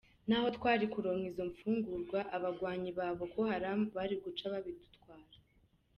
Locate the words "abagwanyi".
2.35-2.89